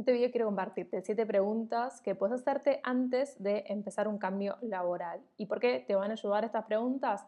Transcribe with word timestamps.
En 0.00 0.02
este 0.02 0.12
video 0.12 0.30
quiero 0.30 0.46
compartirte 0.46 1.02
siete 1.02 1.26
preguntas 1.26 2.00
que 2.00 2.14
puedes 2.14 2.40
hacerte 2.40 2.80
antes 2.84 3.36
de 3.42 3.64
empezar 3.66 4.08
un 4.08 4.16
cambio 4.16 4.56
laboral. 4.62 5.20
¿Y 5.36 5.44
por 5.44 5.60
qué 5.60 5.84
te 5.86 5.94
van 5.94 6.08
a 6.08 6.14
ayudar 6.14 6.42
estas 6.42 6.64
preguntas? 6.64 7.26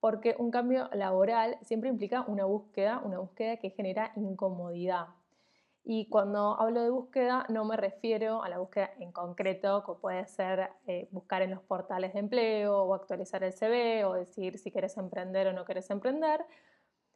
Porque 0.00 0.34
un 0.36 0.50
cambio 0.50 0.90
laboral 0.94 1.58
siempre 1.62 1.88
implica 1.88 2.22
una 2.22 2.44
búsqueda, 2.44 3.00
una 3.04 3.20
búsqueda 3.20 3.58
que 3.58 3.70
genera 3.70 4.10
incomodidad. 4.16 5.06
Y 5.84 6.08
cuando 6.08 6.60
hablo 6.60 6.82
de 6.82 6.90
búsqueda 6.90 7.46
no 7.50 7.64
me 7.64 7.76
refiero 7.76 8.42
a 8.42 8.48
la 8.48 8.58
búsqueda 8.58 8.90
en 8.98 9.12
concreto, 9.12 9.84
que 9.84 9.92
puede 9.92 10.26
ser 10.26 10.70
eh, 10.88 11.06
buscar 11.12 11.42
en 11.42 11.52
los 11.52 11.62
portales 11.62 12.14
de 12.14 12.18
empleo 12.18 12.82
o 12.82 12.94
actualizar 12.94 13.44
el 13.44 13.52
CV 13.52 14.04
o 14.04 14.14
decir 14.14 14.58
si 14.58 14.72
quieres 14.72 14.96
emprender 14.96 15.46
o 15.46 15.52
no 15.52 15.64
quieres 15.64 15.88
emprender, 15.88 16.44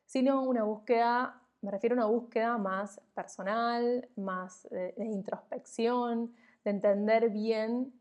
sino 0.07 0.43
una 0.43 0.63
búsqueda, 0.63 1.42
me 1.63 1.71
refiero 1.71 1.95
a 1.95 1.99
una 1.99 2.07
búsqueda 2.07 2.59
más 2.59 3.01
personal, 3.15 4.09
más 4.17 4.69
de, 4.71 4.95
introspección, 4.99 6.35
de 6.65 6.71
entender 6.71 7.31
bien 7.31 7.93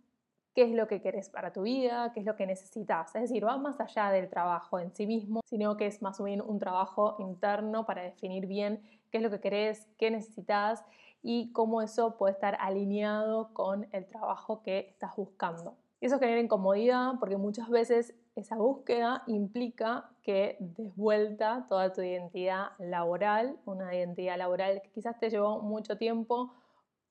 qué 0.56 0.64
es 0.64 0.72
lo 0.72 0.88
que 0.88 1.02
querés 1.02 1.30
para 1.30 1.54
tu 1.54 1.62
vida, 1.62 2.12
qué 2.14 2.22
es 2.22 2.26
lo 2.26 2.36
que 2.36 2.48
necesitas. 2.48 3.16
Es 3.16 3.22
decir, 3.22 3.46
va 3.46 3.58
más 3.58 3.80
allá 3.80 4.10
del 4.10 4.30
trabajo 4.30 4.80
en 4.80 4.94
sí 4.94 5.06
mismo, 5.06 5.42
sino 5.46 5.78
que 5.78 5.86
es 5.86 6.02
más 6.02 6.22
bien 6.22 6.42
un 6.42 6.60
trabajo 6.60 7.16
interno 7.20 7.86
para 7.86 8.02
definir 8.02 8.48
bien 8.48 8.82
qué 9.12 9.20
es 9.20 9.24
lo 9.24 9.30
que 9.30 9.40
querés, 9.40 9.88
qué 9.98 10.10
necesitas 10.10 10.84
y 11.22 11.52
cómo 11.54 11.84
eso 11.84 12.18
puede 12.18 12.34
estar 12.34 12.58
alineado 12.60 13.54
con 13.54 13.88
el 13.92 14.08
trabajo 14.08 14.64
que 14.64 14.80
estás 14.90 15.16
buscando. 15.16 15.76
Y 16.02 16.08
eso 16.08 16.18
genera 16.18 16.42
incomodidad 16.42 17.14
porque 17.20 17.38
muchas 17.38 17.70
veces 17.70 18.16
esa 18.36 18.56
búsqueda 18.56 19.24
implica 19.28 20.10
que 20.24 20.58
des 20.60 20.96
vuelta 20.96 21.66
toda 21.68 21.92
tu 21.94 22.02
identidad 22.02 22.72
laboral, 22.78 23.58
una 23.66 23.94
identidad 23.96 24.38
laboral 24.38 24.82
que 24.82 24.92
quizás 24.92 25.18
te 25.20 25.30
llevó 25.30 25.62
mucho 25.62 25.98
tiempo 25.98 26.54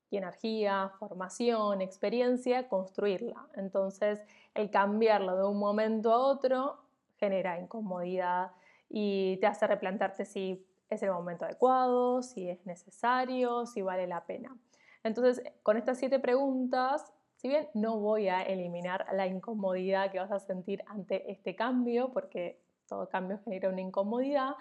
y 0.09 0.17
energía, 0.17 0.91
formación, 0.99 1.81
experiencia, 1.81 2.67
construirla. 2.67 3.47
Entonces, 3.55 4.21
el 4.53 4.69
cambiarlo 4.69 5.37
de 5.37 5.45
un 5.45 5.57
momento 5.57 6.11
a 6.11 6.17
otro 6.17 6.77
genera 7.17 7.59
incomodidad 7.59 8.51
y 8.89 9.37
te 9.37 9.47
hace 9.47 9.67
replantearte 9.67 10.25
si 10.25 10.65
es 10.89 11.01
el 11.03 11.11
momento 11.11 11.45
adecuado, 11.45 12.21
si 12.21 12.49
es 12.49 12.65
necesario, 12.65 13.65
si 13.65 13.81
vale 13.81 14.07
la 14.07 14.25
pena. 14.25 14.55
Entonces, 15.03 15.41
con 15.63 15.77
estas 15.77 15.97
siete 15.97 16.19
preguntas, 16.19 17.13
si 17.35 17.47
bien 17.47 17.69
no 17.73 17.97
voy 17.97 18.27
a 18.27 18.43
eliminar 18.43 19.07
la 19.13 19.27
incomodidad 19.27 20.11
que 20.11 20.19
vas 20.19 20.31
a 20.31 20.39
sentir 20.39 20.83
ante 20.87 21.31
este 21.31 21.55
cambio, 21.55 22.11
porque 22.11 22.59
todo 22.91 23.07
cambio 23.07 23.39
genera 23.45 23.69
una 23.69 23.79
incomodidad, 23.79 24.55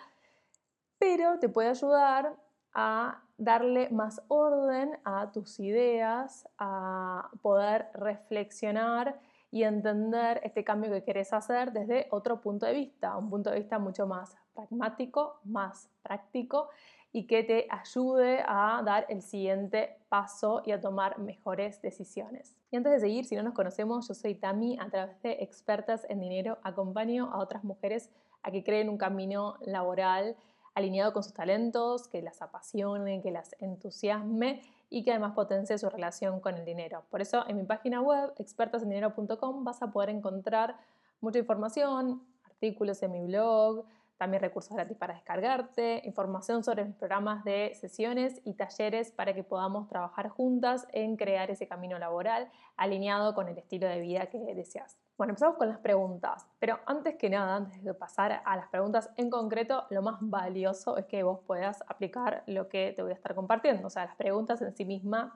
pero 1.01 1.41
te 1.41 1.49
puede 1.49 1.71
ayudar 1.71 2.37
a 2.73 3.25
darle 3.37 3.91
más 3.91 4.23
orden 4.29 4.97
a 5.03 5.33
tus 5.33 5.59
ideas, 5.59 6.49
a 6.57 7.29
poder 7.43 7.89
reflexionar 7.93 9.19
y 9.51 9.65
entender 9.65 10.41
este 10.45 10.63
cambio 10.63 10.93
que 10.93 11.03
querés 11.03 11.33
hacer 11.33 11.73
desde 11.73 12.07
otro 12.13 12.41
punto 12.41 12.67
de 12.67 12.75
vista, 12.75 13.17
un 13.17 13.31
punto 13.31 13.51
de 13.51 13.59
vista 13.59 13.81
mucho 13.81 14.07
más 14.07 14.37
pragmático, 14.55 15.41
más 15.43 15.91
práctico 16.01 16.69
y 17.11 17.27
que 17.27 17.43
te 17.43 17.67
ayude 17.69 18.45
a 18.47 18.81
dar 18.85 19.07
el 19.09 19.23
siguiente 19.23 19.97
paso 20.09 20.63
y 20.65 20.71
a 20.71 20.81
tomar 20.81 21.19
mejores 21.19 21.83
decisiones. 21.83 22.60
Y 22.71 22.77
antes 22.77 22.93
de 22.93 23.01
seguir, 23.01 23.25
si 23.25 23.35
no 23.35 23.43
nos 23.43 23.55
conocemos, 23.55 24.07
yo 24.07 24.15
soy 24.15 24.37
Tami, 24.37 24.79
a 24.79 24.89
través 24.91 25.21
de 25.23 25.33
Expertas 25.41 26.07
en 26.09 26.21
Dinero 26.21 26.59
acompaño 26.63 27.29
a 27.33 27.39
otras 27.39 27.65
mujeres 27.65 28.11
a 28.43 28.53
que 28.53 28.63
creen 28.63 28.89
un 28.89 28.97
camino 28.97 29.57
laboral 29.63 30.37
alineado 30.75 31.13
con 31.13 31.25
sus 31.25 31.35
talentos, 31.35 32.07
que 32.07 32.23
las 32.23 32.43
apasione, 32.43 33.23
que 33.23 33.33
las 33.33 33.57
entusiasme 33.59 34.63
y 34.89 35.03
que 35.03 35.11
además 35.11 35.33
potencie 35.35 35.79
su 35.79 35.91
relación 35.91 36.41
con 36.41 36.55
el 36.55 36.65
dinero. 36.65 37.03
Por 37.11 37.21
eso 37.21 37.45
en 37.49 37.57
mi 37.57 37.65
página 37.65 38.01
web, 38.01 38.33
expertasendinero.com, 38.39 39.65
vas 39.65 39.83
a 39.83 39.91
poder 39.91 40.11
encontrar 40.11 40.77
mucha 41.21 41.41
información, 41.41 42.23
artículos 42.45 43.03
en 43.03 43.13
mi 43.13 43.21
blog, 43.21 43.85
también 44.21 44.43
recursos 44.43 44.77
gratis 44.77 44.99
para 44.99 45.15
descargarte, 45.15 46.03
información 46.05 46.63
sobre 46.63 46.85
mis 46.85 46.95
programas 46.95 47.43
de 47.43 47.73
sesiones 47.75 48.43
y 48.45 48.53
talleres 48.53 49.13
para 49.13 49.33
que 49.33 49.43
podamos 49.43 49.89
trabajar 49.89 50.29
juntas 50.29 50.87
en 50.93 51.17
crear 51.17 51.51
ese 51.51 51.67
camino 51.67 51.99
laboral 51.99 52.51
alineado 52.77 53.35
con 53.35 53.49
el 53.49 53.57
estilo 53.57 53.89
de 53.89 53.99
vida 53.99 54.27
que 54.27 54.39
deseas. 54.55 54.99
Bueno, 55.17 55.31
empezamos 55.31 55.57
con 55.57 55.71
las 55.71 55.79
preguntas, 55.79 56.47
pero 56.59 56.81
antes 56.85 57.17
que 57.17 57.31
nada, 57.31 57.57
antes 57.57 57.83
de 57.83 57.95
pasar 57.95 58.43
a 58.45 58.57
las 58.57 58.69
preguntas 58.69 59.09
en 59.17 59.31
concreto, 59.31 59.87
lo 59.89 60.03
más 60.03 60.19
valioso 60.21 60.99
es 60.99 61.07
que 61.07 61.23
vos 61.23 61.41
puedas 61.47 61.83
aplicar 61.89 62.43
lo 62.47 62.69
que 62.69 62.93
te 62.95 63.01
voy 63.01 63.13
a 63.13 63.15
estar 63.15 63.35
compartiendo. 63.35 63.87
O 63.87 63.91
sea, 63.91 64.05
las 64.05 64.17
preguntas 64.17 64.61
en 64.61 64.77
sí 64.77 64.85
mismas 64.85 65.33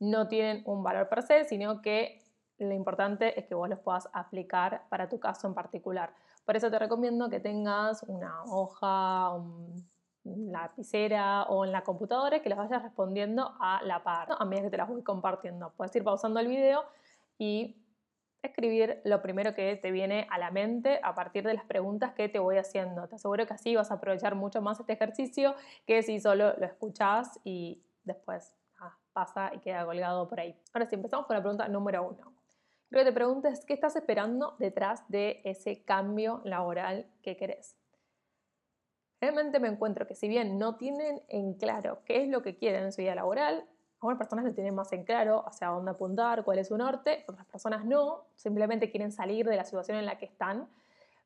no 0.00 0.28
tienen 0.28 0.62
un 0.64 0.82
valor 0.82 1.10
per 1.10 1.22
se, 1.24 1.44
sino 1.44 1.82
que 1.82 2.22
lo 2.56 2.72
importante 2.72 3.38
es 3.38 3.44
que 3.44 3.54
vos 3.54 3.68
los 3.68 3.80
puedas 3.80 4.08
aplicar 4.14 4.84
para 4.88 5.10
tu 5.10 5.20
caso 5.20 5.46
en 5.46 5.52
particular. 5.52 6.14
Por 6.44 6.56
eso 6.56 6.70
te 6.70 6.78
recomiendo 6.78 7.30
que 7.30 7.40
tengas 7.40 8.02
una 8.04 8.44
hoja, 8.44 9.32
un 9.32 9.84
lapicera 10.24 11.44
o 11.44 11.64
en 11.64 11.72
la 11.72 11.82
computadora 11.82 12.40
que 12.40 12.48
las 12.48 12.58
vayas 12.58 12.82
respondiendo 12.82 13.54
a 13.60 13.82
la 13.82 14.02
par, 14.02 14.28
a 14.38 14.44
medida 14.44 14.64
que 14.64 14.70
te 14.70 14.76
las 14.76 14.88
voy 14.88 15.02
compartiendo. 15.02 15.72
Puedes 15.76 15.94
ir 15.96 16.04
pausando 16.04 16.40
el 16.40 16.48
video 16.48 16.84
y 17.38 17.76
escribir 18.42 19.00
lo 19.04 19.22
primero 19.22 19.54
que 19.54 19.76
te 19.76 19.90
viene 19.90 20.26
a 20.30 20.38
la 20.38 20.50
mente 20.50 21.00
a 21.02 21.14
partir 21.14 21.44
de 21.44 21.54
las 21.54 21.64
preguntas 21.64 22.12
que 22.14 22.28
te 22.28 22.38
voy 22.38 22.58
haciendo. 22.58 23.08
Te 23.08 23.16
aseguro 23.16 23.46
que 23.46 23.54
así 23.54 23.74
vas 23.74 23.90
a 23.90 23.94
aprovechar 23.94 24.34
mucho 24.34 24.60
más 24.60 24.80
este 24.80 24.92
ejercicio 24.92 25.54
que 25.86 26.02
si 26.02 26.20
solo 26.20 26.54
lo 26.58 26.66
escuchás 26.66 27.40
y 27.44 27.82
después 28.04 28.54
ah, 28.80 28.96
pasa 29.12 29.50
y 29.54 29.60
queda 29.60 29.84
colgado 29.84 30.28
por 30.28 30.40
ahí. 30.40 30.54
Ahora 30.72 30.86
sí, 30.86 30.94
empezamos 30.94 31.26
con 31.26 31.36
la 31.36 31.42
pregunta 31.42 31.68
número 31.68 32.06
uno. 32.06 32.33
Lo 32.94 33.00
que 33.00 33.06
te 33.06 33.12
preguntes, 33.12 33.64
¿qué 33.64 33.74
estás 33.74 33.96
esperando 33.96 34.54
detrás 34.60 35.02
de 35.08 35.40
ese 35.42 35.82
cambio 35.82 36.40
laboral 36.44 37.10
que 37.22 37.36
querés? 37.36 37.76
Realmente 39.20 39.58
me 39.58 39.66
encuentro 39.66 40.06
que 40.06 40.14
si 40.14 40.28
bien 40.28 40.60
no 40.60 40.76
tienen 40.76 41.20
en 41.26 41.54
claro 41.54 42.04
qué 42.04 42.22
es 42.22 42.28
lo 42.28 42.40
que 42.40 42.54
quieren 42.54 42.84
en 42.84 42.92
su 42.92 43.02
vida 43.02 43.16
laboral, 43.16 43.68
algunas 43.94 44.16
personas 44.16 44.44
lo 44.44 44.54
tienen 44.54 44.76
más 44.76 44.92
en 44.92 45.02
claro 45.02 45.42
hacia 45.44 45.70
dónde 45.70 45.90
apuntar, 45.90 46.44
cuál 46.44 46.60
es 46.60 46.68
su 46.68 46.78
norte, 46.78 47.24
otras 47.26 47.46
personas 47.46 47.84
no, 47.84 48.28
simplemente 48.36 48.92
quieren 48.92 49.10
salir 49.10 49.44
de 49.44 49.56
la 49.56 49.64
situación 49.64 49.98
en 49.98 50.06
la 50.06 50.16
que 50.16 50.26
están, 50.26 50.68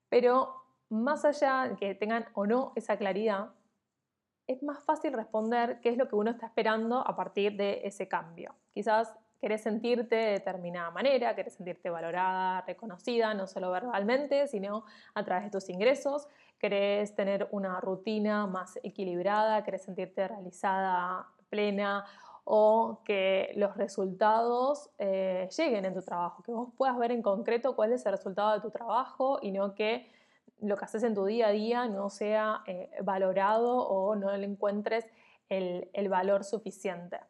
pero 0.08 0.54
más 0.88 1.26
allá 1.26 1.68
de 1.68 1.76
que 1.76 1.94
tengan 1.94 2.24
o 2.32 2.46
no 2.46 2.72
esa 2.76 2.96
claridad, 2.96 3.50
es 4.46 4.62
más 4.62 4.82
fácil 4.84 5.12
responder 5.12 5.80
qué 5.82 5.90
es 5.90 5.98
lo 5.98 6.08
que 6.08 6.16
uno 6.16 6.30
está 6.30 6.46
esperando 6.46 7.06
a 7.06 7.14
partir 7.14 7.58
de 7.58 7.82
ese 7.84 8.08
cambio. 8.08 8.54
Quizás 8.72 9.12
querés 9.40 9.62
sentirte 9.62 10.16
de 10.16 10.30
determinada 10.32 10.90
manera, 10.90 11.34
querés 11.34 11.54
sentirte 11.54 11.90
valorada, 11.90 12.62
reconocida, 12.62 13.34
no 13.34 13.46
solo 13.46 13.70
verbalmente, 13.70 14.48
sino 14.48 14.84
a 15.14 15.24
través 15.24 15.44
de 15.44 15.50
tus 15.50 15.68
ingresos, 15.68 16.28
querés 16.58 17.14
tener 17.14 17.48
una 17.52 17.80
rutina 17.80 18.46
más 18.46 18.78
equilibrada, 18.82 19.62
querés 19.64 19.82
sentirte 19.82 20.26
realizada, 20.26 21.28
plena 21.48 22.04
o 22.44 23.02
que 23.04 23.52
los 23.56 23.76
resultados 23.76 24.90
eh, 24.98 25.48
lleguen 25.56 25.84
en 25.84 25.94
tu 25.94 26.02
trabajo, 26.02 26.42
que 26.42 26.52
vos 26.52 26.70
puedas 26.76 26.96
ver 26.98 27.12
en 27.12 27.22
concreto 27.22 27.76
cuál 27.76 27.92
es 27.92 28.06
el 28.06 28.12
resultado 28.12 28.54
de 28.54 28.60
tu 28.60 28.70
trabajo 28.70 29.38
y 29.42 29.52
no 29.52 29.74
que 29.74 30.10
lo 30.60 30.76
que 30.76 30.84
haces 30.84 31.02
en 31.02 31.14
tu 31.14 31.24
día 31.26 31.48
a 31.48 31.50
día 31.50 31.86
no 31.86 32.10
sea 32.10 32.62
eh, 32.66 32.90
valorado 33.02 33.86
o 33.86 34.16
no 34.16 34.34
le 34.34 34.46
encuentres 34.46 35.06
el, 35.48 35.90
el 35.92 36.08
valor 36.08 36.42
suficiente. 36.42 37.20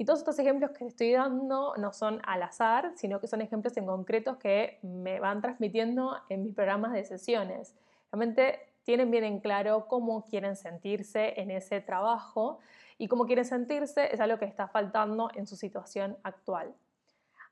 Y 0.00 0.04
todos 0.04 0.20
estos 0.20 0.38
ejemplos 0.38 0.70
que 0.70 0.86
estoy 0.86 1.12
dando 1.12 1.74
no 1.76 1.92
son 1.92 2.20
al 2.24 2.44
azar, 2.44 2.92
sino 2.94 3.20
que 3.20 3.26
son 3.26 3.40
ejemplos 3.40 3.76
en 3.76 3.84
concretos 3.84 4.36
que 4.36 4.78
me 4.82 5.18
van 5.18 5.42
transmitiendo 5.42 6.16
en 6.28 6.44
mis 6.44 6.54
programas 6.54 6.92
de 6.92 7.04
sesiones. 7.04 7.74
Realmente 8.12 8.60
tienen 8.84 9.10
bien 9.10 9.24
en 9.24 9.40
claro 9.40 9.88
cómo 9.88 10.24
quieren 10.24 10.54
sentirse 10.54 11.40
en 11.40 11.50
ese 11.50 11.80
trabajo 11.80 12.60
y 12.96 13.08
cómo 13.08 13.26
quieren 13.26 13.44
sentirse 13.44 14.14
es 14.14 14.20
algo 14.20 14.38
que 14.38 14.44
está 14.44 14.68
faltando 14.68 15.30
en 15.34 15.48
su 15.48 15.56
situación 15.56 16.16
actual. 16.22 16.72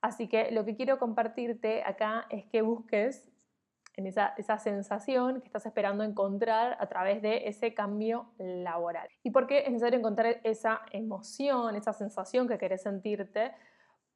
Así 0.01 0.29
que 0.29 0.53
lo 0.53 0.65
que 0.65 0.77
quiero 0.77 1.01
compartirte 1.01 1.83
acá 1.83 2.27
es 2.31 2.45
que 2.47 2.63
busques 2.63 3.29
en 3.97 4.07
esa, 4.07 4.59
sensación 4.59 5.41
que 5.41 5.47
estás 5.47 5.65
esperando 5.65 6.05
encontrar 6.05 6.77
a 6.79 6.87
través 6.87 7.23
de 7.23 7.49
ese 7.49 7.73
cambio 7.73 8.31
laboral. 8.39 9.09
¿Y 9.23 9.31
por 9.31 9.47
qué 9.47 9.61
es 9.61 9.71
necesario 9.71 9.99
encontrar 9.99 10.41
esa 10.45 10.83
emoción, 10.93 11.77
esa 11.77 11.95
sensación 11.95 12.47
que 12.47 12.59
querés 12.59 12.83
sentirte? 12.83 13.53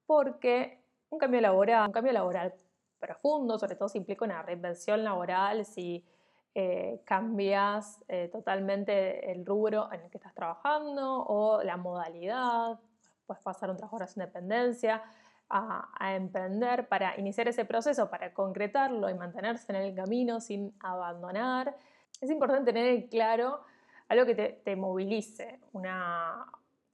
Porque 0.06 0.84
un 1.08 1.18
cambio 1.18 1.40
laboral, 1.40 1.86
un 1.86 1.92
cambio 1.92 2.12
laboral 2.12 2.54
profundo, 2.98 3.58
sobre 3.58 3.76
todo 3.76 3.88
si 3.88 3.98
implica 3.98 4.24
una 4.24 4.42
reinvención 4.42 5.02
laboral, 5.02 5.64
si 5.64 6.04
eh, 6.54 7.00
cambias 7.04 8.04
eh, 8.08 8.28
totalmente 8.30 9.32
el 9.32 9.46
rubro 9.46 9.90
en 9.92 10.02
el 10.02 10.10
que 10.10 10.18
estás 10.18 10.34
trabajando 10.34 11.24
o 11.24 11.62
la 11.62 11.78
modalidad, 11.78 12.78
puedes 13.24 13.42
pasar 13.42 13.70
un 13.70 13.76
trabajo 13.76 13.98
de 13.98 14.06
independencia, 14.14 15.02
a, 15.50 16.14
emprender 16.14 16.88
para 16.88 17.18
iniciar 17.18 17.48
ese 17.48 17.64
proceso, 17.64 18.08
para 18.08 18.32
concretarlo 18.32 19.10
y 19.10 19.14
mantenerse 19.14 19.70
en 19.72 19.76
el 19.76 19.94
camino 19.94 20.40
sin 20.40 20.72
abandonar. 20.80 21.76
Es 22.20 22.30
importante 22.30 22.72
tener 22.72 23.08
claro 23.08 23.60
algo 24.08 24.26
que 24.26 24.60
te, 24.64 24.76
movilice, 24.76 25.60
una, 25.72 26.46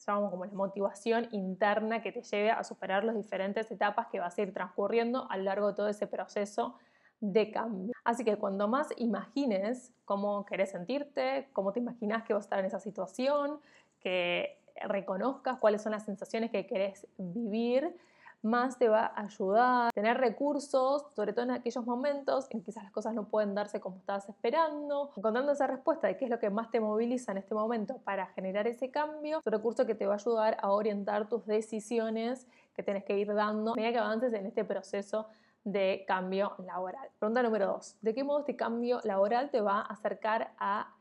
llamamos 0.06 0.30
como 0.30 0.44
la 0.46 0.52
motivación 0.52 1.28
interna 1.32 2.02
que 2.02 2.12
te 2.12 2.22
lleve 2.22 2.50
a 2.50 2.64
superar 2.64 3.04
las 3.04 3.16
diferentes 3.16 3.70
etapas 3.70 4.08
que 4.08 4.20
vas 4.20 4.36
a 4.38 4.42
ir 4.42 4.52
transcurriendo 4.52 5.30
a 5.30 5.36
lo 5.36 5.44
largo 5.44 5.68
de 5.68 5.74
todo 5.74 5.88
ese 5.88 6.06
proceso 6.06 6.76
de 7.20 7.50
cambio. 7.50 7.92
Así 8.04 8.24
que 8.24 8.36
cuando 8.36 8.68
más 8.68 8.88
imagines 8.96 9.92
cómo 10.04 10.44
querés 10.44 10.70
sentirte, 10.70 11.48
cómo 11.52 11.72
te 11.72 11.80
imaginas 11.80 12.24
que 12.24 12.34
vas 12.34 12.44
a 12.44 12.46
estar 12.46 12.58
en 12.58 12.66
esa 12.66 12.80
situación, 12.80 13.60
que 14.00 14.58
reconozcas 14.84 15.58
cuáles 15.58 15.82
son 15.82 15.92
las 15.92 16.04
sensaciones 16.04 16.50
que 16.50 16.66
querés 16.66 17.06
vivir, 17.16 17.96
más 18.42 18.78
te 18.78 18.88
va 18.88 19.06
a 19.06 19.22
ayudar. 19.22 19.92
Tener 19.92 20.18
recursos, 20.18 21.06
sobre 21.14 21.32
todo 21.32 21.44
en 21.44 21.50
aquellos 21.52 21.84
momentos 21.84 22.46
en 22.50 22.60
que 22.60 22.66
quizás 22.66 22.84
las 22.84 22.92
cosas 22.92 23.14
no 23.14 23.28
pueden 23.28 23.54
darse 23.54 23.80
como 23.80 23.96
estabas 23.96 24.28
esperando, 24.28 25.12
encontrando 25.16 25.52
esa 25.52 25.66
respuesta 25.66 26.06
de 26.06 26.16
qué 26.16 26.26
es 26.26 26.30
lo 26.30 26.38
que 26.38 26.50
más 26.50 26.70
te 26.70 26.80
moviliza 26.80 27.32
en 27.32 27.38
este 27.38 27.54
momento 27.54 27.98
para 28.04 28.26
generar 28.28 28.66
ese 28.66 28.90
cambio, 28.90 29.42
un 29.44 29.52
recurso 29.52 29.86
que 29.86 29.94
te 29.94 30.06
va 30.06 30.14
a 30.14 30.16
ayudar 30.16 30.56
a 30.60 30.70
orientar 30.70 31.28
tus 31.28 31.46
decisiones 31.46 32.46
que 32.74 32.82
tienes 32.82 33.04
que 33.04 33.18
ir 33.18 33.32
dando 33.34 33.72
a 33.72 33.74
medida 33.74 33.92
que 33.92 33.98
avances 33.98 34.32
en 34.32 34.46
este 34.46 34.64
proceso 34.64 35.26
de 35.64 36.04
cambio 36.06 36.54
laboral. 36.64 37.08
Pregunta 37.18 37.42
número 37.42 37.66
dos. 37.66 37.96
¿De 38.00 38.14
qué 38.14 38.22
modo 38.22 38.40
este 38.40 38.54
cambio 38.54 39.00
laboral 39.02 39.50
te 39.50 39.60
va 39.60 39.80
a 39.80 39.86
acercar 39.86 40.52
a 40.58 40.94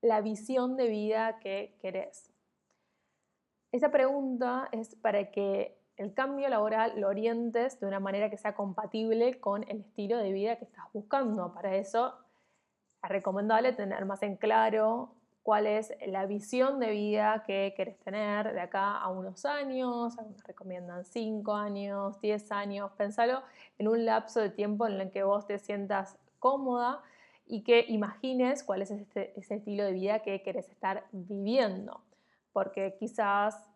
la 0.00 0.22
visión 0.22 0.76
de 0.76 0.88
vida 0.88 1.38
que 1.40 1.76
querés? 1.80 2.32
Esa 3.72 3.90
pregunta 3.90 4.68
es 4.72 4.94
para 4.94 5.30
que 5.30 5.78
el 5.96 6.12
cambio 6.12 6.48
laboral 6.48 6.92
lo 7.00 7.08
orientes 7.08 7.80
de 7.80 7.86
una 7.86 8.00
manera 8.00 8.30
que 8.30 8.36
sea 8.36 8.54
compatible 8.54 9.40
con 9.40 9.64
el 9.68 9.80
estilo 9.80 10.18
de 10.18 10.32
vida 10.32 10.56
que 10.56 10.64
estás 10.64 10.84
buscando. 10.92 11.52
Para 11.54 11.74
eso 11.76 12.14
es 13.02 13.08
recomendable 13.08 13.72
tener 13.72 14.04
más 14.04 14.22
en 14.22 14.36
claro 14.36 15.14
cuál 15.42 15.66
es 15.68 15.94
la 16.04 16.26
visión 16.26 16.80
de 16.80 16.90
vida 16.90 17.44
que 17.46 17.72
querés 17.76 17.98
tener 18.00 18.52
de 18.52 18.60
acá 18.60 18.98
a 18.98 19.08
unos 19.10 19.44
años, 19.44 20.18
algunos 20.18 20.42
recomiendan 20.42 21.04
5 21.04 21.54
años, 21.54 22.20
10 22.20 22.50
años, 22.50 22.90
pensalo 22.96 23.42
en 23.78 23.86
un 23.86 24.04
lapso 24.04 24.40
de 24.40 24.50
tiempo 24.50 24.88
en 24.88 25.00
el 25.00 25.10
que 25.12 25.22
vos 25.22 25.46
te 25.46 25.60
sientas 25.60 26.18
cómoda 26.40 27.00
y 27.46 27.62
que 27.62 27.84
imagines 27.88 28.64
cuál 28.64 28.82
es 28.82 28.90
este, 28.90 29.38
ese 29.38 29.54
estilo 29.54 29.84
de 29.84 29.92
vida 29.92 30.18
que 30.18 30.42
querés 30.42 30.68
estar 30.68 31.04
viviendo, 31.12 32.02
porque 32.52 32.96
quizás 32.98 33.70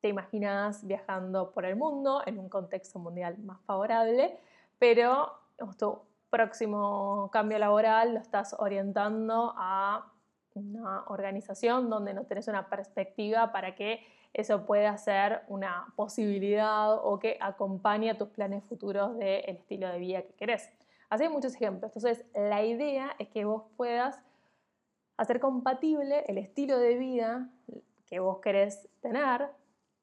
te 0.00 0.08
imaginas 0.08 0.86
viajando 0.86 1.52
por 1.52 1.64
el 1.64 1.76
mundo 1.76 2.22
en 2.26 2.38
un 2.38 2.48
contexto 2.48 2.98
mundial 2.98 3.38
más 3.38 3.60
favorable, 3.62 4.38
pero 4.78 5.32
tu 5.78 6.00
próximo 6.30 7.28
cambio 7.32 7.58
laboral 7.58 8.14
lo 8.14 8.20
estás 8.20 8.54
orientando 8.58 9.54
a 9.56 10.10
una 10.54 11.04
organización 11.08 11.90
donde 11.90 12.14
no 12.14 12.24
tenés 12.24 12.48
una 12.48 12.68
perspectiva 12.68 13.52
para 13.52 13.74
que 13.74 14.04
eso 14.32 14.64
pueda 14.64 14.96
ser 14.96 15.42
una 15.48 15.92
posibilidad 15.96 16.94
o 17.04 17.18
que 17.18 17.36
acompañe 17.40 18.10
a 18.10 18.18
tus 18.18 18.28
planes 18.28 18.64
futuros 18.64 19.16
del 19.18 19.44
estilo 19.46 19.88
de 19.88 19.98
vida 19.98 20.22
que 20.22 20.32
querés. 20.34 20.70
Así 21.08 21.24
hay 21.24 21.28
muchos 21.28 21.54
ejemplos. 21.54 21.90
Entonces, 21.94 22.24
la 22.34 22.64
idea 22.64 23.14
es 23.18 23.28
que 23.28 23.44
vos 23.44 23.64
puedas 23.76 24.20
hacer 25.16 25.40
compatible 25.40 26.24
el 26.28 26.38
estilo 26.38 26.78
de 26.78 26.94
vida 26.96 27.48
que 28.06 28.20
vos 28.20 28.38
querés 28.38 28.88
tener 29.00 29.50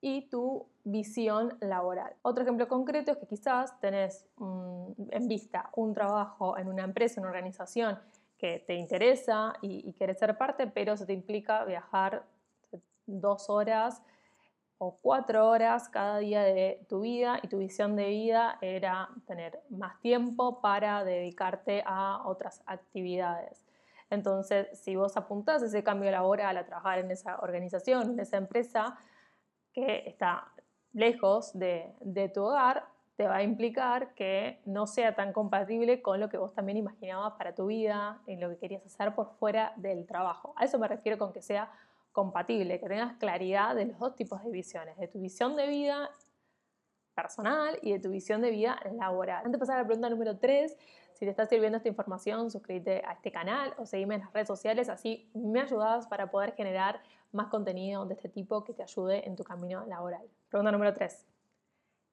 y 0.02 0.30
tu 0.30 0.68
visión 0.84 1.58
laboral. 1.60 2.16
Otro 2.22 2.44
ejemplo 2.44 2.68
concreto 2.68 3.12
es 3.12 3.18
que 3.18 3.28
quizás 3.28 3.80
tenés 3.80 4.26
en 4.40 5.28
vista 5.28 5.70
un 5.76 5.94
trabajo 5.94 6.58
en 6.58 6.68
una 6.68 6.84
empresa, 6.84 7.20
en 7.20 7.26
una 7.26 7.32
organización 7.32 8.00
que 8.38 8.64
te 8.66 8.76
interesa 8.76 9.54
y, 9.62 9.94
quieres 9.94 10.20
ser 10.20 10.38
parte, 10.38 10.68
pero 10.68 10.96
se 10.96 11.06
te 11.06 11.14
implica 11.14 11.66
viajar 11.66 12.24
dos 13.08 13.50
horas 13.50 14.04
o 14.78 15.00
cuatro 15.02 15.50
horas 15.50 15.90
cada 15.90 16.20
día 16.20 16.44
de 16.44 16.86
tu 16.88 17.02
vida 17.02 17.40
y 17.42 17.48
tu 17.48 17.58
visión 17.58 17.96
de 17.96 18.10
vida 18.10 18.60
era 18.62 19.10
tener 19.26 19.60
más 19.70 20.00
tiempo 20.02 20.62
para 20.62 21.04
dedicarte 21.04 21.84
a 21.86 22.22
otras 22.28 22.62
actividades. 22.68 23.66
Entonces, 24.12 24.68
si 24.80 24.96
vos 24.96 25.18
apuntás 25.18 25.64
ese 25.64 25.84
cambio 25.84 26.12
laboral 26.12 26.58
a 26.58 26.66
trabajar 26.66 27.00
en 27.00 27.10
esa 27.10 27.40
organización, 27.40 28.12
en 28.12 28.20
esa 28.20 28.38
empresa, 28.38 28.98
que 29.78 30.10
está 30.10 30.52
lejos 30.92 31.52
de, 31.54 31.94
tu 32.34 32.42
hogar, 32.42 32.86
te 33.16 33.28
va 33.28 33.36
a 33.36 33.44
implicar 33.44 34.16
que 34.16 34.60
no 34.66 34.88
sea 34.88 35.14
tan 35.14 35.34
compatible 35.34 36.02
con 36.02 36.20
lo 36.20 36.30
que 36.30 36.40
vos 36.40 36.52
también 36.56 36.80
imaginabas 36.80 37.34
para 37.34 37.54
tu 37.54 37.68
vida 37.68 38.20
y 38.26 38.38
lo 38.38 38.50
que 38.50 38.58
querías 38.58 38.84
hacer 38.84 39.14
por 39.14 39.36
fuera 39.36 39.74
del 39.76 40.08
trabajo. 40.08 40.56
A 40.58 40.66
eso 40.66 40.80
me 40.80 40.88
refiero 40.88 41.20
con 41.20 41.32
que 41.32 41.44
sea 41.44 41.72
compatible, 42.12 42.80
que 42.80 42.88
tengas 42.88 43.18
claridad 43.18 43.76
de 43.76 43.86
los 43.86 44.00
dos 44.00 44.16
tipos 44.16 44.44
de 44.44 44.50
visiones, 44.50 44.98
de 44.98 45.08
tu 45.08 45.20
visión 45.20 45.56
de 45.56 45.68
vida 45.68 46.10
personal 47.14 47.78
y 47.84 47.92
de 47.92 48.00
tu 48.00 48.10
visión 48.10 48.42
de 48.42 48.50
vida 48.50 48.80
laboral. 48.94 49.46
Antes 49.46 49.52
de 49.52 49.60
pasar 49.60 49.76
a 49.76 49.82
la 49.82 49.86
pregunta 49.86 50.10
número 50.10 50.40
3, 50.40 50.76
si 51.18 51.26
te 51.26 51.32
está 51.32 51.48
sirviendo 51.48 51.78
esta 51.78 51.90
información, 51.90 52.52
suscríbete 52.52 53.04
a 53.04 53.14
este 53.14 53.32
canal 53.32 53.74
o 53.80 53.88
seguime 53.88 54.16
en 54.16 54.22
las 54.22 54.34
redes 54.34 54.48
sociales, 54.48 54.88
así 54.88 55.28
me 55.34 55.62
ayudas 55.62 56.06
para 56.06 56.30
poder 56.30 56.54
generar 56.54 57.02
más 57.32 57.48
contenido 57.48 58.06
de 58.06 58.14
este 58.14 58.30
tipo 58.30 58.64
que 58.64 58.74
te 58.74 58.84
ayude 58.84 59.28
en 59.28 59.36
tu 59.36 59.44
camino 59.44 59.84
laboral. 59.88 60.28
Pregunta 60.48 60.72
número 60.72 60.94
3. 60.94 61.26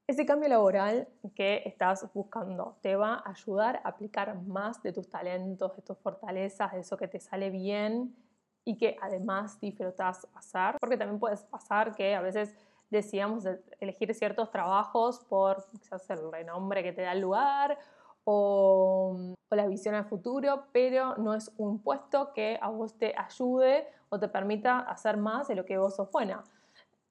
Ese 0.07 0.25
cambio 0.25 0.49
laboral 0.49 1.07
que 1.35 1.63
estás 1.67 2.11
buscando 2.15 2.79
te 2.81 2.97
va 2.97 3.17
a 3.17 3.31
ayudar 3.31 3.83
a 3.85 3.91
aplicar 3.91 4.43
más 4.43 4.83
de 4.83 4.93
tus 4.93 5.09
talentos, 5.11 5.77
de 5.77 5.83
tus 5.83 5.99
fortalezas, 5.99 6.73
de 6.73 6.81
eso 6.81 6.97
que 6.97 7.09
te 7.09 7.21
sale 7.21 7.51
bien 7.51 8.17
y 8.65 8.79
que 8.79 8.97
además 9.03 9.61
disfrutas 9.61 10.27
hacer. 10.35 10.77
Porque 10.81 10.97
también 10.97 11.21
puedes 11.21 11.43
pasar 11.43 11.95
que 11.95 12.15
a 12.15 12.23
veces 12.23 12.57
decíamos 12.89 13.45
elegir 13.81 14.15
ciertos 14.15 14.51
trabajos 14.51 15.21
por 15.29 15.67
quizás 15.71 16.09
el 16.09 16.31
renombre 16.33 16.83
que 16.83 16.93
te 16.93 17.03
da 17.03 17.13
el 17.13 17.21
lugar 17.21 17.79
o, 18.25 19.35
o, 19.51 19.55
la 19.55 19.67
visión 19.67 19.95
al 19.95 20.07
futuro, 20.07 20.65
pero 20.73 21.17
no 21.17 21.35
es 21.35 21.53
un 21.59 21.79
puesto 21.81 22.33
que 22.33 22.59
a 22.61 22.69
vos 22.69 22.99
te 22.99 23.15
ayude 23.17 23.87
o 24.09 24.19
te 24.19 24.29
permita 24.29 24.81
hacer 24.81 25.17
más 25.17 25.49
de 25.49 25.55
lo 25.55 25.65
que 25.65 25.79
vos 25.79 25.97
sos 25.97 26.11
buena 26.11 26.43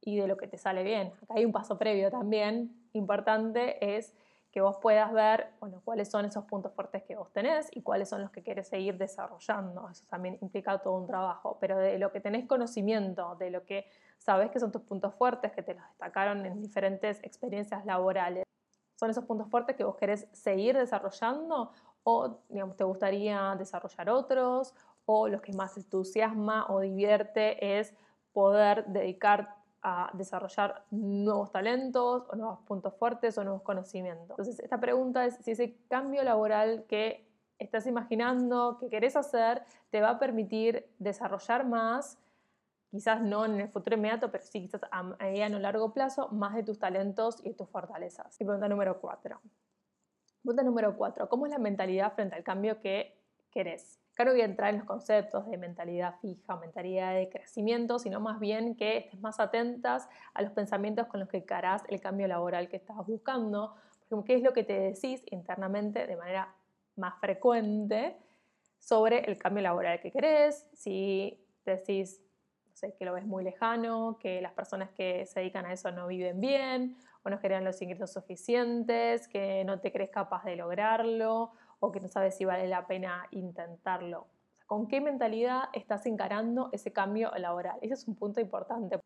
y 0.01 0.17
de 0.17 0.27
lo 0.27 0.37
que 0.37 0.47
te 0.47 0.57
sale 0.57 0.83
bien. 0.83 1.13
Acá 1.23 1.35
hay 1.35 1.45
un 1.45 1.51
paso 1.51 1.77
previo 1.77 2.11
también 2.11 2.75
importante, 2.93 3.97
es 3.97 4.13
que 4.53 4.61
vos 4.61 4.77
puedas 4.79 5.11
ver 5.11 5.47
bueno, 5.59 5.81
cuáles 5.83 6.11
son 6.11 6.25
esos 6.25 6.45
puntos 6.45 6.71
fuertes 6.73 7.01
que 7.03 7.15
vos 7.15 7.31
tenés 7.33 7.69
y 7.71 7.81
cuáles 7.81 8.07
son 8.07 8.21
los 8.21 8.29
que 8.29 8.43
quieres 8.43 8.67
seguir 8.67 8.99
desarrollando. 8.99 9.89
Eso 9.89 10.05
también 10.07 10.37
implica 10.41 10.77
todo 10.77 10.95
un 10.95 11.07
trabajo, 11.07 11.57
pero 11.59 11.79
de 11.79 11.97
lo 11.97 12.11
que 12.11 12.19
tenés 12.19 12.45
conocimiento, 12.45 13.35
de 13.39 13.49
lo 13.49 13.65
que 13.65 13.87
sabes 14.19 14.51
que 14.51 14.59
son 14.59 14.71
tus 14.71 14.83
puntos 14.83 15.15
fuertes, 15.15 15.51
que 15.51 15.63
te 15.63 15.73
los 15.73 15.83
destacaron 15.89 16.45
en 16.45 16.61
diferentes 16.61 17.23
experiencias 17.23 17.83
laborales, 17.83 18.45
son 18.95 19.09
esos 19.09 19.25
puntos 19.25 19.49
fuertes 19.49 19.75
que 19.75 19.83
vos 19.83 19.95
querés 19.95 20.27
seguir 20.31 20.77
desarrollando 20.77 21.71
o 22.03 22.39
digamos, 22.49 22.75
te 22.75 22.83
gustaría 22.83 23.55
desarrollar 23.57 24.09
otros 24.09 24.73
o 25.05 25.27
lo 25.27 25.41
que 25.41 25.53
más 25.53 25.77
entusiasma 25.77 26.67
o 26.69 26.79
divierte 26.79 27.79
es 27.79 27.93
poder 28.31 28.85
dedicar 28.87 29.55
a 29.81 30.09
desarrollar 30.13 30.85
nuevos 30.91 31.51
talentos 31.51 32.23
o 32.29 32.35
nuevos 32.35 32.59
puntos 32.59 32.93
fuertes 32.95 33.37
o 33.37 33.43
nuevos 33.43 33.61
conocimientos. 33.63 34.29
Entonces, 34.29 34.59
esta 34.59 34.79
pregunta 34.79 35.25
es 35.25 35.35
si 35.41 35.51
ese 35.51 35.77
cambio 35.89 36.23
laboral 36.23 36.85
que 36.87 37.27
estás 37.59 37.85
imaginando, 37.85 38.77
que 38.79 38.89
querés 38.89 39.15
hacer, 39.15 39.63
te 39.89 40.01
va 40.01 40.11
a 40.11 40.19
permitir 40.19 40.89
desarrollar 40.99 41.65
más, 41.65 42.17
quizás 42.93 43.23
no 43.23 43.43
en 43.43 43.59
el 43.59 43.69
futuro 43.69 43.97
inmediato, 43.97 44.29
pero 44.29 44.43
sí 44.43 44.61
quizás 44.61 44.81
a 44.91 45.01
mediano 45.01 45.57
o 45.57 45.59
largo 45.59 45.91
plazo, 45.93 46.29
más 46.29 46.53
de 46.53 46.61
tus 46.61 46.77
talentos 46.77 47.43
y 47.43 47.53
tus 47.53 47.67
fortalezas. 47.67 48.39
Y 48.39 48.45
pregunta 48.45 48.69
número 48.69 49.01
cuatro. 49.01 49.41
Pregunta 50.43 50.61
número 50.61 50.95
cuatro, 50.95 51.27
¿cómo 51.27 51.47
es 51.47 51.51
la 51.51 51.57
mentalidad 51.57 52.13
frente 52.13 52.35
al 52.35 52.43
cambio 52.43 52.79
que 52.81 53.17
querés? 53.49 53.99
Acá 54.11 54.25
no 54.25 54.31
voy 54.31 54.41
a 54.41 54.45
entrar 54.45 54.69
en 54.69 54.77
los 54.77 54.85
conceptos 54.85 55.49
de 55.49 55.57
mentalidad 55.57 56.19
fija 56.21 56.55
mentalidad 56.57 57.15
de 57.15 57.29
crecimiento, 57.29 57.97
sino 57.97 58.19
más 58.19 58.39
bien 58.39 58.75
que 58.75 58.97
estés 58.97 59.19
más 59.21 59.39
atentas 59.39 60.07
a 60.35 60.43
los 60.43 60.51
pensamientos 60.51 61.07
con 61.07 61.19
los 61.19 61.29
que 61.29 61.37
encarás 61.37 61.81
el 61.87 61.99
cambio 61.99 62.27
laboral 62.27 62.69
que 62.69 62.75
estás 62.75 62.97
buscando, 63.07 63.73
porque 64.07 64.33
qué 64.33 64.35
es 64.35 64.43
lo 64.43 64.53
que 64.53 64.63
te 64.63 64.79
decís 64.79 65.23
internamente 65.31 66.05
de 66.05 66.15
manera 66.15 66.53
más 66.95 67.19
frecuente 67.19 68.17
sobre 68.77 69.21
el 69.21 69.39
cambio 69.39 69.63
laboral 69.63 69.99
que 69.99 70.11
querés, 70.11 70.67
si 70.73 71.43
decís 71.65 72.21
sé, 72.73 72.95
que 72.95 73.05
lo 73.05 73.13
ves 73.13 73.25
muy 73.25 73.43
lejano, 73.43 74.17
que 74.19 74.41
las 74.41 74.53
personas 74.53 74.91
que 74.91 75.25
se 75.25 75.39
dedican 75.39 75.65
a 75.65 75.73
eso 75.73 75.91
no 75.91 76.07
viven 76.07 76.39
bien 76.39 76.97
o 77.23 77.29
no 77.29 77.37
generan 77.37 77.63
los 77.63 77.81
ingresos 77.81 78.11
suficientes, 78.11 79.27
que 79.27 79.63
no 79.65 79.79
te 79.79 79.91
crees 79.91 80.09
capaz 80.09 80.43
de 80.43 80.55
lograrlo 80.55 81.51
o 81.79 81.91
que 81.91 81.99
no 81.99 82.07
sabes 82.07 82.35
si 82.35 82.45
vale 82.45 82.67
la 82.67 82.87
pena 82.87 83.27
intentarlo. 83.31 84.27
¿Con 84.65 84.87
qué 84.87 85.01
mentalidad 85.01 85.63
estás 85.73 86.05
encarando 86.05 86.69
ese 86.71 86.91
cambio 86.91 87.31
laboral? 87.37 87.77
Ese 87.81 87.93
es 87.93 88.07
un 88.07 88.15
punto 88.15 88.39
importante. 88.41 88.99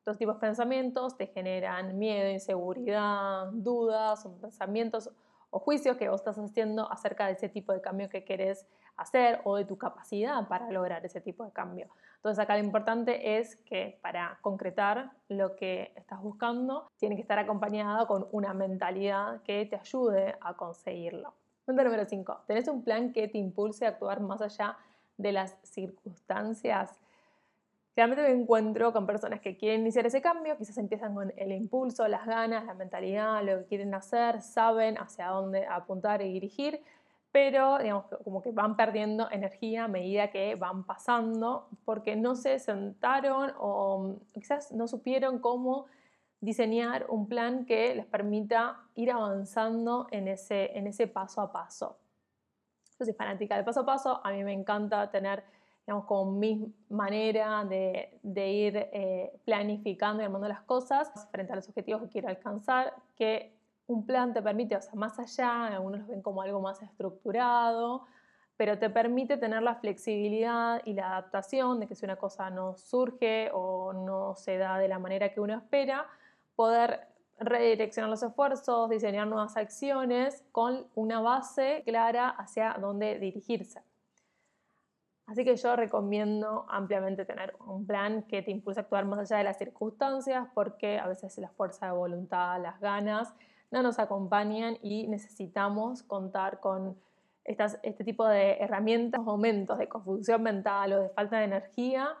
Estos 0.00 0.18
tipos 0.18 0.36
de 0.36 0.40
pensamientos 0.40 1.16
te 1.16 1.26
generan 1.26 1.98
miedo, 1.98 2.30
inseguridad, 2.30 3.48
dudas, 3.52 4.22
son 4.22 4.40
pensamientos 4.40 5.10
o 5.50 5.58
juicios 5.58 5.96
que 5.96 6.08
vos 6.08 6.20
estás 6.20 6.38
haciendo 6.38 6.90
acerca 6.90 7.26
de 7.26 7.32
ese 7.32 7.48
tipo 7.48 7.72
de 7.72 7.80
cambio 7.80 8.08
que 8.08 8.24
querés 8.24 8.66
hacer 8.96 9.40
o 9.44 9.56
de 9.56 9.64
tu 9.64 9.76
capacidad 9.76 10.46
para 10.48 10.70
lograr 10.70 11.04
ese 11.04 11.20
tipo 11.20 11.44
de 11.44 11.52
cambio. 11.52 11.88
Entonces 12.16 12.42
acá 12.42 12.56
lo 12.56 12.64
importante 12.64 13.38
es 13.38 13.56
que 13.56 13.98
para 14.02 14.38
concretar 14.40 15.12
lo 15.28 15.54
que 15.54 15.92
estás 15.96 16.20
buscando, 16.20 16.90
tiene 16.96 17.14
que 17.14 17.22
estar 17.22 17.38
acompañado 17.38 18.06
con 18.06 18.26
una 18.32 18.54
mentalidad 18.54 19.42
que 19.42 19.66
te 19.66 19.76
ayude 19.76 20.36
a 20.40 20.54
conseguirlo. 20.54 21.34
Punto 21.64 21.84
número 21.84 22.04
5. 22.04 22.44
¿Tenés 22.46 22.68
un 22.68 22.82
plan 22.82 23.12
que 23.12 23.28
te 23.28 23.38
impulse 23.38 23.86
a 23.86 23.90
actuar 23.90 24.20
más 24.20 24.40
allá 24.40 24.76
de 25.16 25.32
las 25.32 25.56
circunstancias? 25.62 26.98
Realmente 27.96 28.22
me 28.22 28.30
encuentro 28.30 28.92
con 28.92 29.06
personas 29.06 29.40
que 29.40 29.56
quieren 29.56 29.80
iniciar 29.80 30.04
ese 30.04 30.20
cambio, 30.20 30.56
quizás 30.58 30.76
empiezan 30.76 31.14
con 31.14 31.32
el 31.34 31.50
impulso, 31.52 32.06
las 32.06 32.26
ganas, 32.26 32.66
la 32.66 32.74
mentalidad, 32.74 33.42
lo 33.42 33.60
que 33.60 33.64
quieren 33.64 33.94
hacer, 33.94 34.42
saben 34.42 34.98
hacia 34.98 35.28
dónde 35.28 35.66
apuntar 35.66 36.20
y 36.20 36.30
dirigir, 36.30 36.82
pero 37.36 37.76
digamos 37.76 38.06
como 38.24 38.40
que 38.40 38.50
van 38.50 38.76
perdiendo 38.76 39.30
energía 39.30 39.84
a 39.84 39.88
medida 39.88 40.30
que 40.30 40.54
van 40.54 40.84
pasando 40.84 41.68
porque 41.84 42.16
no 42.16 42.34
se 42.34 42.58
sentaron 42.58 43.52
o 43.58 44.20
quizás 44.32 44.72
no 44.72 44.88
supieron 44.88 45.40
cómo 45.40 45.84
diseñar 46.40 47.04
un 47.10 47.28
plan 47.28 47.66
que 47.66 47.94
les 47.94 48.06
permita 48.06 48.80
ir 48.94 49.10
avanzando 49.10 50.06
en 50.12 50.28
ese, 50.28 50.78
en 50.78 50.86
ese 50.86 51.08
paso 51.08 51.42
a 51.42 51.52
paso. 51.52 51.98
Yo 52.98 53.04
soy 53.04 53.12
fanática 53.12 53.56
del 53.56 53.66
paso 53.66 53.80
a 53.80 53.84
paso, 53.84 54.20
a 54.24 54.32
mí 54.32 54.42
me 54.42 54.54
encanta 54.54 55.10
tener 55.10 55.44
digamos, 55.86 56.06
como 56.06 56.32
mi 56.32 56.74
manera 56.88 57.66
de, 57.66 58.18
ir 58.24 58.76
eh, 58.94 59.38
planificando 59.44 60.22
y 60.22 60.24
armando 60.24 60.48
las 60.48 60.62
cosas 60.62 61.12
frente 61.30 61.52
a 61.52 61.56
los 61.56 61.68
objetivos 61.68 62.00
que 62.00 62.08
quiero 62.08 62.28
alcanzar, 62.28 62.94
que 63.14 63.55
un 63.86 64.04
plan 64.04 64.32
te 64.32 64.42
permite, 64.42 64.76
o 64.76 64.82
sea, 64.82 64.94
más 64.94 65.18
allá, 65.18 65.66
algunos 65.66 66.00
lo 66.00 66.06
ven 66.06 66.22
como 66.22 66.42
algo 66.42 66.60
más 66.60 66.82
estructurado, 66.82 68.06
pero 68.56 68.78
te 68.78 68.90
permite 68.90 69.36
tener 69.36 69.62
la 69.62 69.76
flexibilidad 69.76 70.80
y 70.84 70.94
la 70.94 71.08
adaptación 71.08 71.78
de 71.80 71.86
que 71.86 71.94
si 71.94 72.04
una 72.04 72.16
cosa 72.16 72.50
no 72.50 72.76
surge 72.76 73.50
o 73.52 73.92
no 73.92 74.34
se 74.34 74.58
da 74.58 74.78
de 74.78 74.88
la 74.88 74.98
manera 74.98 75.32
que 75.32 75.40
uno 75.40 75.54
espera, 75.54 76.06
poder 76.54 77.06
redireccionar 77.38 78.08
los 78.08 78.22
esfuerzos, 78.22 78.88
diseñar 78.88 79.26
nuevas 79.26 79.56
acciones 79.56 80.42
con 80.52 80.86
una 80.94 81.20
base 81.20 81.82
clara 81.84 82.30
hacia 82.30 82.74
dónde 82.80 83.18
dirigirse. 83.18 83.82
Así 85.26 85.44
que 85.44 85.56
yo 85.56 85.74
recomiendo 85.74 86.66
ampliamente 86.68 87.24
tener 87.24 87.56
un 87.66 87.84
plan 87.84 88.22
que 88.22 88.42
te 88.42 88.52
impulse 88.52 88.80
a 88.80 88.84
actuar 88.84 89.04
más 89.04 89.18
allá 89.18 89.38
de 89.38 89.44
las 89.44 89.58
circunstancias, 89.58 90.46
porque 90.54 90.98
a 90.98 91.08
veces 91.08 91.36
la 91.38 91.48
fuerza 91.48 91.86
de 91.86 91.92
voluntad, 91.92 92.62
las 92.62 92.80
ganas, 92.80 93.34
no 93.70 93.82
nos 93.82 93.98
acompañan 93.98 94.78
y 94.82 95.06
necesitamos 95.08 96.02
contar 96.02 96.60
con 96.60 96.96
estas, 97.44 97.78
este 97.82 98.04
tipo 98.04 98.26
de 98.26 98.56
herramientas, 98.58 99.22
momentos 99.22 99.78
de 99.78 99.88
confusión 99.88 100.42
mental 100.42 100.92
o 100.92 101.02
de 101.02 101.08
falta 101.10 101.38
de 101.38 101.44
energía, 101.44 102.16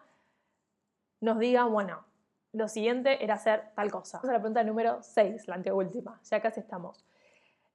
nos 1.20 1.38
digan, 1.38 1.72
bueno, 1.72 2.04
lo 2.52 2.68
siguiente 2.68 3.22
era 3.22 3.34
hacer 3.34 3.70
tal 3.74 3.90
cosa. 3.90 4.18
Vamos 4.18 4.30
a 4.30 4.32
la 4.32 4.38
pregunta 4.38 4.64
número 4.64 5.02
6, 5.02 5.48
la 5.48 5.56
anteúltima, 5.56 6.20
ya 6.24 6.40
casi 6.40 6.60
estamos. 6.60 7.04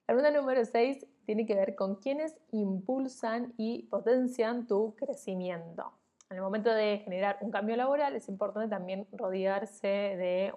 La 0.07 0.15
pregunta 0.15 0.31
número 0.31 0.65
6 0.65 1.05
tiene 1.25 1.45
que 1.45 1.55
ver 1.55 1.75
con 1.75 1.95
quiénes 1.95 2.35
impulsan 2.51 3.53
y 3.57 3.83
potencian 3.83 4.67
tu 4.67 4.95
crecimiento. 4.95 5.93
En 6.29 6.37
el 6.37 6.43
momento 6.43 6.73
de 6.73 6.99
generar 6.99 7.37
un 7.41 7.51
cambio 7.51 7.75
laboral 7.75 8.15
es 8.15 8.29
importante 8.29 8.69
también 8.69 9.05
rodearse 9.11 9.87
de, 9.87 10.53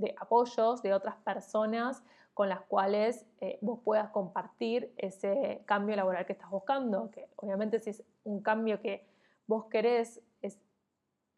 de 0.00 0.14
apoyos 0.18 0.82
de 0.82 0.94
otras 0.94 1.16
personas 1.16 2.02
con 2.34 2.48
las 2.48 2.60
cuales 2.62 3.26
eh, 3.40 3.58
vos 3.60 3.80
puedas 3.84 4.10
compartir 4.10 4.92
ese 4.96 5.62
cambio 5.66 5.96
laboral 5.96 6.26
que 6.26 6.32
estás 6.32 6.50
buscando, 6.50 7.10
que 7.10 7.28
obviamente 7.36 7.78
si 7.78 7.90
es 7.90 8.02
un 8.24 8.40
cambio 8.40 8.80
que 8.80 9.06
vos 9.46 9.66
querés 9.66 10.22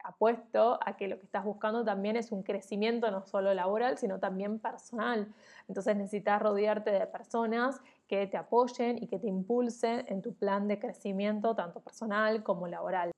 apuesto 0.03 0.77
a 0.85 0.95
que 0.97 1.07
lo 1.07 1.17
que 1.17 1.25
estás 1.25 1.43
buscando 1.43 1.83
también 1.83 2.15
es 2.15 2.31
un 2.31 2.43
crecimiento 2.43 3.09
no 3.09 3.25
solo 3.25 3.53
laboral, 3.53 3.97
sino 3.97 4.19
también 4.19 4.59
personal. 4.59 5.33
Entonces 5.67 5.95
necesitas 5.95 6.41
rodearte 6.41 6.91
de 6.91 7.07
personas 7.07 7.81
que 8.07 8.27
te 8.27 8.37
apoyen 8.37 9.01
y 9.01 9.07
que 9.07 9.17
te 9.17 9.27
impulsen 9.27 10.05
en 10.07 10.21
tu 10.21 10.33
plan 10.33 10.67
de 10.67 10.77
crecimiento, 10.79 11.55
tanto 11.55 11.79
personal 11.79 12.43
como 12.43 12.67
laboral. 12.67 13.11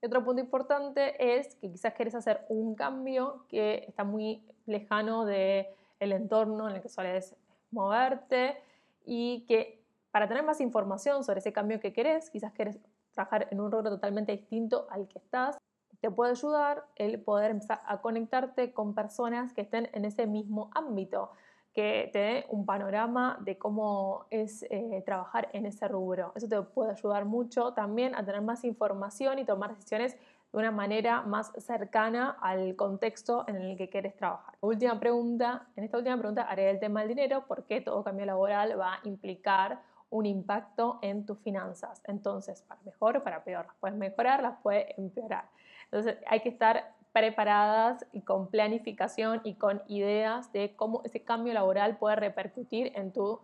Y 0.00 0.06
otro 0.06 0.24
punto 0.24 0.40
importante 0.40 1.38
es 1.38 1.56
que 1.56 1.70
quizás 1.70 1.94
quieres 1.94 2.14
hacer 2.14 2.44
un 2.48 2.74
cambio 2.74 3.44
que 3.48 3.84
está 3.88 4.04
muy 4.04 4.42
lejano 4.66 5.24
del 5.24 5.66
el 5.98 6.12
entorno 6.12 6.68
en 6.68 6.76
el 6.76 6.82
que 6.82 6.88
sueles 6.88 7.34
moverte 7.72 8.56
y 9.04 9.44
que 9.46 9.82
para 10.12 10.28
tener 10.28 10.44
más 10.44 10.60
información 10.60 11.24
sobre 11.24 11.40
ese 11.40 11.52
cambio 11.52 11.80
que 11.80 11.92
querés, 11.92 12.30
quizás 12.30 12.52
quieres 12.52 12.78
trabajar 13.12 13.48
en 13.50 13.60
un 13.60 13.70
rol 13.70 13.84
totalmente 13.84 14.32
distinto 14.32 14.86
al 14.90 15.08
que 15.08 15.18
estás, 15.18 15.58
te 16.00 16.10
puede 16.10 16.30
ayudar 16.30 16.86
el 16.94 17.20
poder 17.20 17.50
empezar 17.50 17.82
a 17.84 18.00
conectarte 18.00 18.72
con 18.72 18.94
personas 18.94 19.52
que 19.52 19.62
estén 19.62 19.90
en 19.92 20.04
ese 20.04 20.26
mismo 20.26 20.70
ámbito, 20.74 21.32
que 21.78 22.10
te 22.12 22.18
dé 22.18 22.46
un 22.48 22.66
panorama 22.66 23.38
de 23.40 23.56
cómo 23.56 24.26
es 24.30 24.64
eh, 24.64 25.00
trabajar 25.06 25.48
en 25.52 25.64
ese 25.64 25.86
rubro. 25.86 26.32
Eso 26.34 26.48
te 26.48 26.60
puede 26.60 26.90
ayudar 26.90 27.24
mucho 27.24 27.72
también 27.72 28.16
a 28.16 28.24
tener 28.24 28.42
más 28.42 28.64
información 28.64 29.38
y 29.38 29.44
tomar 29.44 29.76
decisiones 29.76 30.14
de 30.14 30.58
una 30.58 30.72
manera 30.72 31.22
más 31.22 31.52
cercana 31.58 32.36
al 32.40 32.74
contexto 32.74 33.44
en 33.46 33.54
el 33.54 33.76
que 33.76 33.88
quieres 33.88 34.16
trabajar. 34.16 34.56
Última 34.60 34.98
pregunta, 34.98 35.68
en 35.76 35.84
esta 35.84 35.98
última 35.98 36.18
pregunta 36.18 36.42
haré 36.42 36.68
el 36.68 36.80
tema 36.80 36.98
del 37.02 37.10
dinero, 37.10 37.44
porque 37.46 37.80
todo 37.80 38.02
cambio 38.02 38.26
laboral 38.26 38.76
va 38.76 38.94
a 38.94 39.00
implicar 39.04 39.80
un 40.10 40.26
impacto 40.26 40.98
en 41.00 41.26
tus 41.26 41.38
finanzas. 41.38 42.02
Entonces, 42.08 42.60
para 42.62 42.80
mejor 42.82 43.18
o 43.18 43.22
para 43.22 43.44
peor, 43.44 43.66
las 43.66 43.76
puedes 43.76 43.96
mejorar, 43.96 44.42
las 44.42 44.58
puedes 44.64 44.98
empeorar. 44.98 45.44
Entonces 45.92 46.16
hay 46.26 46.40
que 46.40 46.48
estar 46.48 46.92
preparadas 47.18 48.06
y 48.12 48.22
con 48.22 48.48
planificación 48.48 49.40
y 49.44 49.54
con 49.54 49.82
ideas 49.88 50.52
de 50.52 50.76
cómo 50.76 51.02
ese 51.04 51.22
cambio 51.24 51.52
laboral 51.52 51.98
puede 51.98 52.16
repercutir 52.16 52.92
en 52.94 53.12
tu 53.12 53.40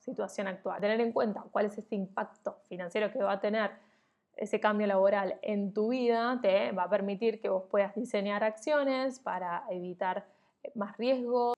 situación 0.00 0.48
actual. 0.48 0.80
Tener 0.80 1.00
en 1.00 1.12
cuenta 1.12 1.44
cuál 1.52 1.66
es 1.66 1.78
ese 1.78 1.94
impacto 1.94 2.58
financiero 2.68 3.12
que 3.12 3.22
va 3.22 3.34
a 3.34 3.40
tener 3.40 3.70
ese 4.36 4.58
cambio 4.58 4.86
laboral 4.86 5.38
en 5.42 5.72
tu 5.72 5.90
vida 5.90 6.40
te 6.42 6.72
va 6.72 6.84
a 6.84 6.90
permitir 6.90 7.40
que 7.40 7.48
vos 7.48 7.64
puedas 7.70 7.94
diseñar 7.94 8.42
acciones 8.42 9.20
para 9.20 9.64
evitar 9.70 10.26
más 10.74 10.96
riesgos 10.96 11.54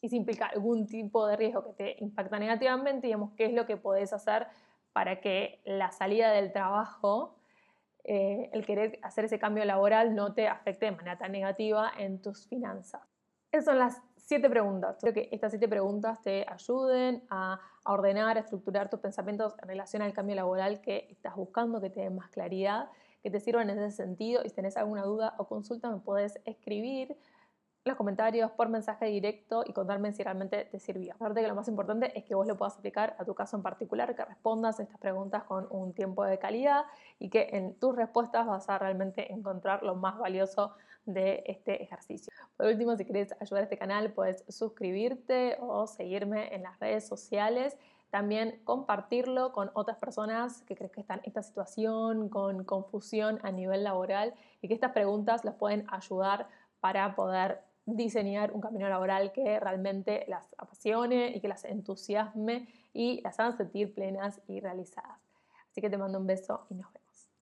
y 0.00 0.08
si 0.08 0.16
implica 0.16 0.46
algún 0.46 0.86
tipo 0.86 1.26
de 1.26 1.36
riesgo 1.36 1.64
que 1.64 1.72
te 1.72 1.96
impacta 1.98 2.38
negativamente, 2.38 3.08
digamos, 3.08 3.32
qué 3.36 3.46
es 3.46 3.52
lo 3.52 3.66
que 3.66 3.76
podés 3.76 4.12
hacer 4.12 4.46
para 4.92 5.20
que 5.20 5.60
la 5.64 5.90
salida 5.90 6.30
del 6.30 6.52
trabajo 6.52 7.34
eh, 8.08 8.50
el 8.52 8.64
querer 8.64 9.00
hacer 9.02 9.24
ese 9.24 9.38
cambio 9.38 9.64
laboral 9.64 10.14
no 10.14 10.32
te 10.32 10.46
afecte 10.46 10.86
de 10.86 10.92
manera 10.92 11.18
tan 11.18 11.32
negativa 11.32 11.90
en 11.98 12.22
tus 12.22 12.46
finanzas. 12.46 13.02
Esas 13.50 13.64
son 13.64 13.78
las 13.78 14.00
siete 14.14 14.48
preguntas. 14.48 14.96
Espero 14.96 15.12
que 15.12 15.28
estas 15.32 15.50
siete 15.50 15.66
preguntas 15.66 16.22
te 16.22 16.46
ayuden 16.48 17.24
a, 17.30 17.60
ordenar, 17.84 18.36
a 18.36 18.40
estructurar 18.40 18.88
tus 18.88 19.00
pensamientos 19.00 19.54
en 19.60 19.68
relación 19.68 20.02
al 20.02 20.12
cambio 20.12 20.36
laboral 20.36 20.80
que 20.80 21.08
estás 21.10 21.34
buscando, 21.34 21.80
que 21.80 21.90
te 21.90 22.00
den 22.00 22.14
más 22.14 22.30
claridad, 22.30 22.90
que 23.22 23.30
te 23.30 23.40
sirvan 23.40 23.70
en 23.70 23.78
ese 23.80 23.96
sentido. 23.96 24.42
Y 24.44 24.50
si 24.50 24.54
tenés 24.54 24.76
alguna 24.76 25.02
duda 25.02 25.34
o 25.38 25.48
consulta, 25.48 25.90
me 25.90 25.98
puedes 25.98 26.38
escribir 26.44 27.16
los 27.86 27.96
comentarios, 27.96 28.50
por 28.50 28.68
mensaje 28.68 29.06
directo 29.06 29.64
y 29.66 29.72
contarme 29.72 30.12
si 30.12 30.22
realmente 30.22 30.64
te 30.64 30.78
sirvió. 30.78 31.14
Aparte 31.14 31.40
que 31.40 31.48
lo 31.48 31.54
más 31.54 31.68
importante 31.68 32.16
es 32.18 32.24
que 32.24 32.34
vos 32.34 32.46
lo 32.46 32.56
puedas 32.56 32.76
aplicar 32.76 33.16
a 33.18 33.24
tu 33.24 33.34
caso 33.34 33.56
en 33.56 33.62
particular, 33.62 34.14
que 34.14 34.24
respondas 34.24 34.80
estas 34.80 34.98
preguntas 34.98 35.44
con 35.44 35.66
un 35.70 35.92
tiempo 35.92 36.24
de 36.24 36.38
calidad 36.38 36.84
y 37.18 37.30
que 37.30 37.48
en 37.52 37.74
tus 37.74 37.94
respuestas 37.94 38.46
vas 38.46 38.68
a 38.68 38.78
realmente 38.78 39.32
encontrar 39.32 39.82
lo 39.82 39.94
más 39.94 40.18
valioso 40.18 40.74
de 41.04 41.44
este 41.46 41.82
ejercicio. 41.82 42.32
Por 42.56 42.66
último, 42.66 42.96
si 42.96 43.04
quieres 43.04 43.34
ayudar 43.40 43.60
a 43.60 43.64
este 43.64 43.78
canal, 43.78 44.12
puedes 44.12 44.44
suscribirte 44.48 45.56
o 45.60 45.86
seguirme 45.86 46.54
en 46.54 46.64
las 46.64 46.78
redes 46.80 47.06
sociales. 47.06 47.76
También 48.10 48.60
compartirlo 48.64 49.52
con 49.52 49.70
otras 49.74 49.98
personas 49.98 50.62
que 50.62 50.74
crees 50.74 50.92
que 50.92 51.00
están 51.00 51.20
en 51.20 51.26
esta 51.26 51.42
situación, 51.42 52.28
con 52.28 52.64
confusión 52.64 53.38
a 53.42 53.52
nivel 53.52 53.84
laboral 53.84 54.34
y 54.60 54.68
que 54.68 54.74
estas 54.74 54.92
preguntas 54.92 55.44
las 55.44 55.54
pueden 55.54 55.86
ayudar 55.90 56.48
para 56.80 57.14
poder 57.14 57.62
diseñar 57.86 58.52
un 58.52 58.60
camino 58.60 58.88
laboral 58.88 59.32
que 59.32 59.58
realmente 59.60 60.24
las 60.28 60.54
apasione 60.58 61.28
y 61.34 61.40
que 61.40 61.48
las 61.48 61.64
entusiasme 61.64 62.68
y 62.92 63.20
las 63.22 63.38
hagan 63.38 63.56
sentir 63.56 63.94
plenas 63.94 64.40
y 64.48 64.60
realizadas. 64.60 65.18
Así 65.70 65.80
que 65.80 65.88
te 65.88 65.96
mando 65.96 66.18
un 66.18 66.26
beso 66.26 66.66
y 66.68 66.74
nos 66.74 66.92
vemos. 66.92 67.05